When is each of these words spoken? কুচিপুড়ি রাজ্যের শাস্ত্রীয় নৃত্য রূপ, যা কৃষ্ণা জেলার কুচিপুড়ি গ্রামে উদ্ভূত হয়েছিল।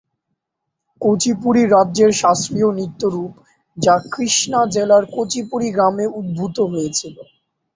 কুচিপুড়ি 1.01 1.63
রাজ্যের 1.67 2.11
শাস্ত্রীয় 2.21 2.69
নৃত্য 2.71 3.01
রূপ, 3.07 3.33
যা 3.77 3.95
কৃষ্ণা 4.11 4.61
জেলার 4.73 5.03
কুচিপুড়ি 5.13 5.69
গ্রামে 5.75 6.05
উদ্ভূত 6.19 6.57
হয়েছিল। 6.71 7.15